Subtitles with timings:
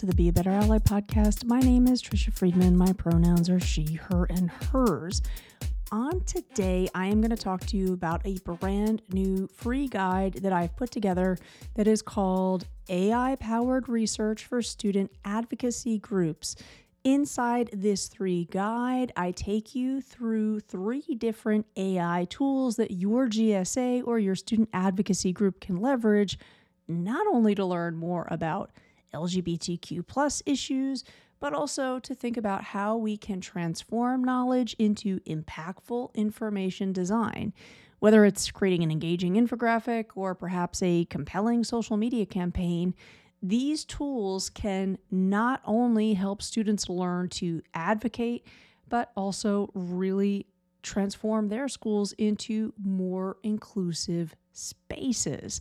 [0.00, 1.44] to the Be a Better Ally podcast.
[1.44, 2.74] My name is Tricia Friedman.
[2.74, 5.20] My pronouns are she, her, and hers.
[5.92, 10.36] On today, I am going to talk to you about a brand new free guide
[10.36, 11.36] that I've put together
[11.74, 16.56] that is called AI Powered Research for Student Advocacy Groups.
[17.04, 24.06] Inside this three guide, I take you through three different AI tools that your GSA
[24.06, 26.38] or your student advocacy group can leverage,
[26.88, 28.70] not only to learn more about
[29.12, 31.04] LGBTQ plus issues,
[31.40, 37.52] but also to think about how we can transform knowledge into impactful information design.
[37.98, 42.94] Whether it's creating an engaging infographic or perhaps a compelling social media campaign,
[43.42, 48.46] these tools can not only help students learn to advocate,
[48.88, 50.46] but also really
[50.82, 55.60] transform their schools into more inclusive spaces.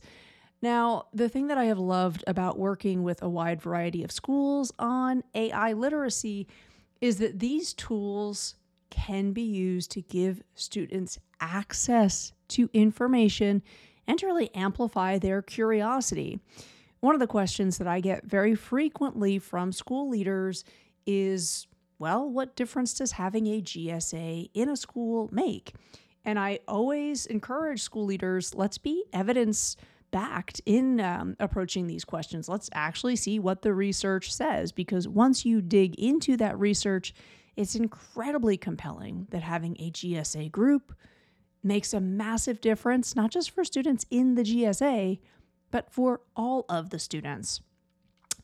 [0.62, 4.74] Now, the thing that I have loved about working with a wide variety of schools
[4.78, 6.48] on AI literacy
[7.00, 8.56] is that these tools
[8.90, 13.62] can be used to give students access to information
[14.08, 16.40] and to really amplify their curiosity.
[17.00, 20.66] One of the questions that I get very frequently from school leaders
[21.06, 21.68] is
[22.00, 25.74] well, what difference does having a GSA in a school make?
[26.24, 29.76] And I always encourage school leaders let's be evidence
[30.12, 32.50] backed in um, approaching these questions.
[32.50, 37.14] Let's actually see what the research says, because once you dig into that research,
[37.56, 40.94] it's incredibly compelling that having a GSA group
[41.64, 45.20] makes a massive difference, not just for students in the GSA,
[45.72, 47.62] but for all of the students.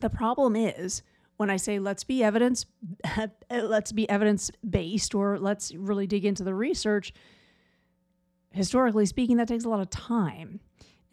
[0.00, 1.02] The problem is
[1.36, 2.66] when I say let's be evidence
[3.50, 7.12] let's be evidence based or let's really dig into the research,
[8.50, 10.60] historically speaking that takes a lot of time.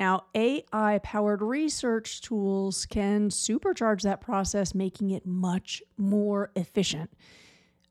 [0.03, 7.09] Now, AI powered research tools can supercharge that process, making it much more efficient.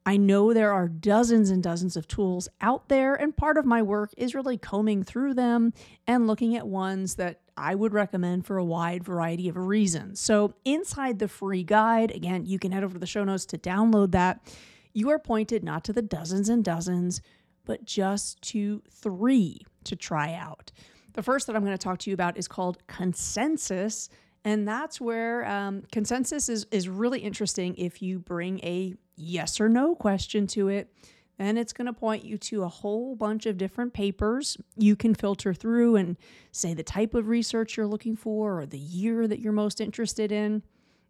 [0.04, 3.80] I know there are dozens and dozens of tools out there, and part of my
[3.80, 5.72] work is really combing through them
[6.06, 10.20] and looking at ones that I would recommend for a wide variety of reasons.
[10.20, 13.56] So, inside the free guide, again, you can head over to the show notes to
[13.56, 14.54] download that.
[14.92, 17.22] You are pointed not to the dozens and dozens,
[17.64, 20.72] but just to three to try out.
[21.14, 24.08] The first that I'm going to talk to you about is called Consensus.
[24.44, 29.68] And that's where um, consensus is, is really interesting if you bring a yes or
[29.68, 30.92] no question to it.
[31.38, 35.14] Then it's going to point you to a whole bunch of different papers you can
[35.14, 36.16] filter through and
[36.50, 40.30] say the type of research you're looking for or the year that you're most interested
[40.30, 40.62] in.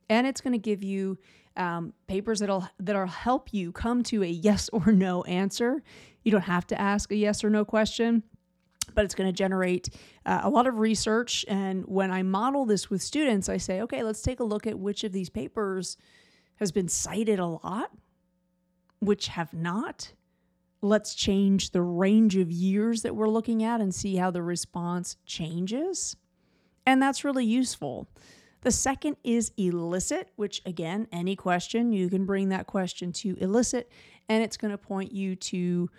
[0.09, 1.19] And it's going to give you
[1.57, 5.83] um, papers that'll that'll help you come to a yes or no answer.
[6.23, 8.23] You don't have to ask a yes or no question
[8.95, 9.89] but it's going to generate
[10.27, 11.45] uh, a lot of research.
[11.49, 14.79] And when I model this with students, I say, okay, let's take a look at
[14.79, 15.97] which of these papers
[16.57, 17.91] has been cited a lot,
[19.01, 20.13] which have not.
[20.81, 25.17] Let's change the range of years that we're looking at and see how the response
[25.27, 26.17] changes.
[26.87, 28.09] And that's really useful.
[28.63, 33.91] The second is Elicit, which again, any question, you can bring that question to Elicit,
[34.29, 35.91] and it's going to point you to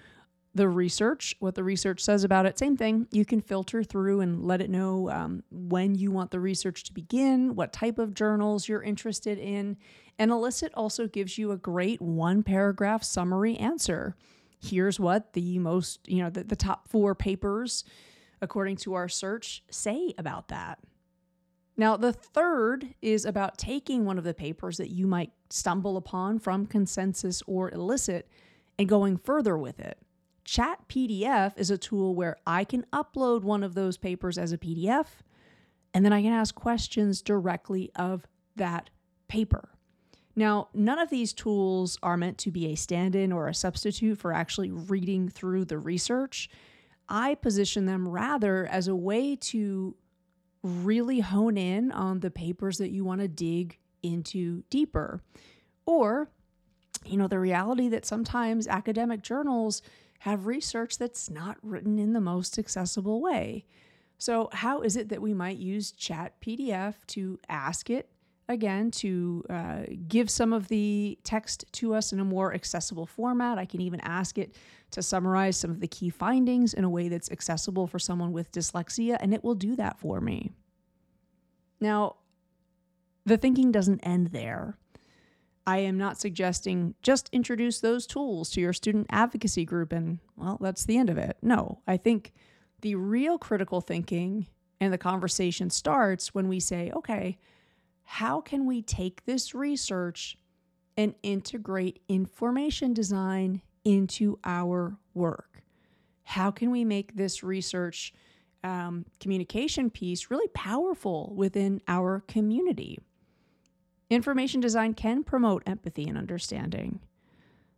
[0.55, 2.59] the research, what the research says about it.
[2.59, 3.07] Same thing.
[3.11, 6.93] You can filter through and let it know um, when you want the research to
[6.93, 9.77] begin, what type of journals you're interested in.
[10.19, 14.15] And Elicit also gives you a great one paragraph summary answer.
[14.61, 17.83] Here's what the most, you know, the, the top four papers,
[18.41, 20.79] according to our search, say about that.
[21.75, 26.37] Now, the third is about taking one of the papers that you might stumble upon
[26.37, 28.29] from consensus or Elicit
[28.77, 29.97] and going further with it.
[30.45, 35.07] ChatPDF is a tool where I can upload one of those papers as a PDF
[35.93, 38.89] and then I can ask questions directly of that
[39.27, 39.69] paper.
[40.35, 44.17] Now, none of these tools are meant to be a stand in or a substitute
[44.17, 46.49] for actually reading through the research.
[47.07, 49.95] I position them rather as a way to
[50.63, 55.21] really hone in on the papers that you want to dig into deeper.
[55.85, 56.29] Or,
[57.05, 59.83] you know, the reality that sometimes academic journals
[60.23, 63.65] have research that's not written in the most accessible way.
[64.17, 68.09] So, how is it that we might use ChatPDF to ask it
[68.47, 73.57] again to uh, give some of the text to us in a more accessible format?
[73.57, 74.55] I can even ask it
[74.91, 78.49] to summarize some of the key findings in a way that's accessible for someone with
[78.53, 80.53] dyslexia, and it will do that for me.
[81.81, 82.15] Now,
[83.25, 84.77] the thinking doesn't end there.
[85.65, 90.57] I am not suggesting just introduce those tools to your student advocacy group and, well,
[90.59, 91.37] that's the end of it.
[91.41, 92.33] No, I think
[92.81, 94.47] the real critical thinking
[94.81, 97.37] and the conversation starts when we say, okay,
[98.03, 100.37] how can we take this research
[100.97, 105.63] and integrate information design into our work?
[106.23, 108.13] How can we make this research
[108.63, 112.99] um, communication piece really powerful within our community?
[114.13, 116.99] Information design can promote empathy and understanding.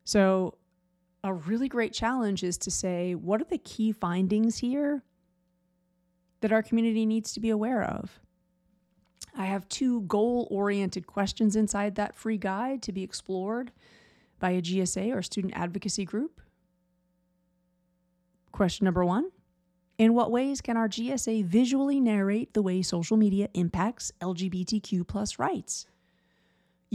[0.03, 0.57] So,
[1.23, 5.01] a really great challenge is to say, what are the key findings here
[6.41, 8.19] that our community needs to be aware of?
[9.37, 13.71] I have two goal oriented questions inside that free guide to be explored
[14.37, 16.41] by a GSA or student advocacy group.
[18.51, 19.31] Question number one
[19.97, 25.39] In what ways can our GSA visually narrate the way social media impacts LGBTQ plus
[25.39, 25.87] rights?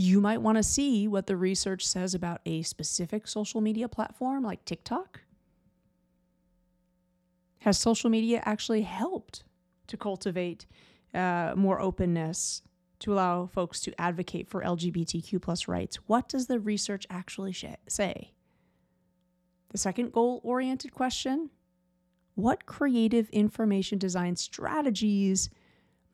[0.02, 4.42] You might want to see what the research says about a specific social media platform
[4.42, 5.20] like TikTok.
[7.58, 9.44] Has social media actually helped
[9.88, 10.66] to cultivate
[11.12, 12.62] uh, more openness
[13.00, 15.96] to allow folks to advocate for LGBTQ plus rights.
[16.06, 18.32] What does the research actually sh- say?
[19.68, 21.50] The second goal oriented question
[22.36, 25.50] What creative information design strategies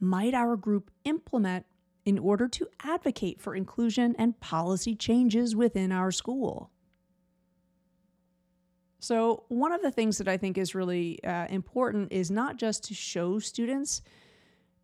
[0.00, 1.66] might our group implement
[2.06, 6.70] in order to advocate for inclusion and policy changes within our school?
[8.98, 12.84] So, one of the things that I think is really uh, important is not just
[12.84, 14.00] to show students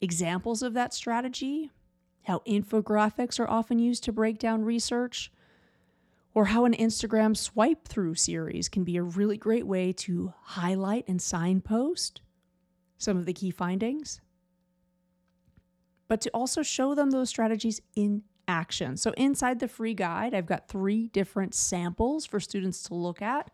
[0.01, 1.71] examples of that strategy,
[2.25, 5.33] how infographics are often used to break down research,
[6.35, 11.07] or how an Instagram swipe through series can be a really great way to highlight
[11.09, 12.21] and signpost
[12.99, 14.21] some of the key findings,
[16.13, 18.99] but to also show them those strategies in action.
[18.99, 23.51] So, inside the free guide, I've got three different samples for students to look at.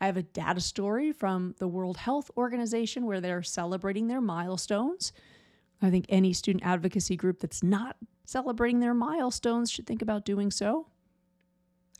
[0.00, 5.12] I have a data story from the World Health Organization where they're celebrating their milestones.
[5.80, 10.50] I think any student advocacy group that's not celebrating their milestones should think about doing
[10.50, 10.88] so.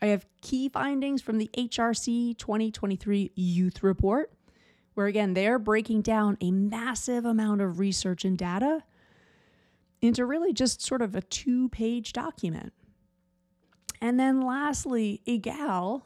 [0.02, 4.32] I have key findings from the HRC 2023 Youth Report,
[4.94, 8.82] where again, they're breaking down a massive amount of research and data
[10.04, 12.72] into really just sort of a two page document.
[14.00, 16.02] And then lastly, Egale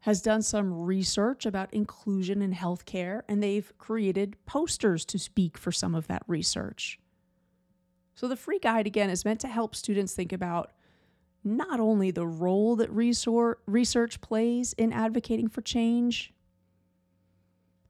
[0.00, 5.72] has done some research about inclusion in healthcare, and they've created posters to speak for
[5.72, 6.98] some of that research.
[8.14, 10.72] So, the free guide again is meant to help students think about
[11.44, 16.32] not only the role that research plays in advocating for change,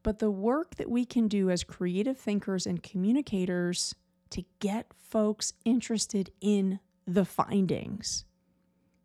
[0.03, 3.95] but the work that we can do as creative thinkers and communicators
[4.31, 8.25] to get folks interested in the findings.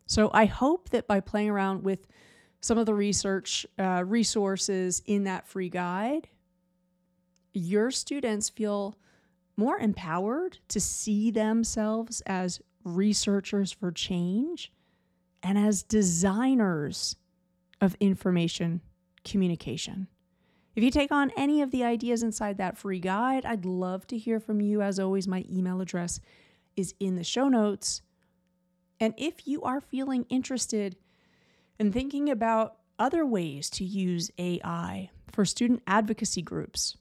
[0.07, 2.07] So, I hope that by playing around with
[2.61, 6.29] some of the research uh, resources in that free guide,
[7.53, 8.97] your students feel
[9.57, 14.73] more empowered to see themselves as researchers for change
[15.43, 17.17] and as designers
[17.81, 18.81] of information
[19.25, 20.09] communication.
[20.75, 24.19] If you take on any of the ideas inside that free guide, I'd love to
[24.19, 24.83] hear from you.
[24.83, 26.19] As always, my email address
[26.77, 28.03] is in the show notes.
[28.99, 30.97] And if you are feeling interested
[31.79, 36.97] in thinking about other ways to use AI for student advocacy groups.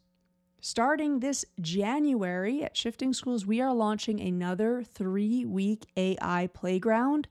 [0.60, 7.28] Starting this January at Shifting Schools, we are launching another three week AI playground.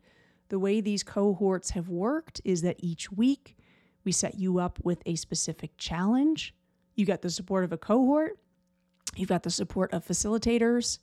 [0.49, 3.57] The way these cohorts have worked is that each week
[4.05, 6.55] we set you up with a specific challenge.
[6.95, 8.39] You got the support of a cohort,
[9.17, 10.99] you've got the support of facilitators.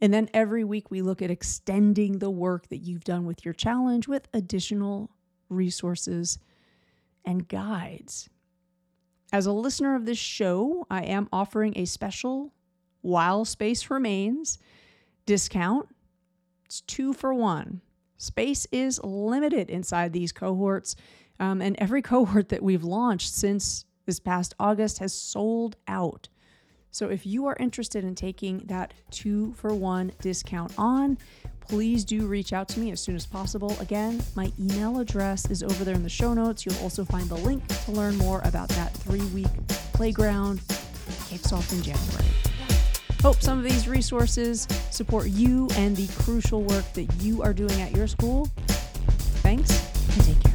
[0.00, 3.54] And then every week we look at extending the work that you've done with your
[3.54, 5.10] challenge with additional
[5.48, 6.38] resources,
[7.24, 8.28] and guides.
[9.32, 12.52] As a listener of this show, I am offering a special
[13.02, 14.58] while space remains
[15.26, 15.88] discount.
[16.64, 17.82] It's two for one.
[18.16, 20.96] Space is limited inside these cohorts,
[21.40, 26.28] um, and every cohort that we've launched since this past August has sold out.
[26.90, 31.18] So if you are interested in taking that two for one discount on,
[31.60, 33.76] please do reach out to me as soon as possible.
[33.78, 36.64] Again, my email address is over there in the show notes.
[36.64, 39.46] You'll also find the link to learn more about that three week
[39.92, 40.60] playground
[41.28, 42.24] kicks off in January.
[43.22, 47.80] Hope some of these resources support you and the crucial work that you are doing
[47.80, 48.46] at your school.
[49.42, 49.70] Thanks
[50.16, 50.47] and take care.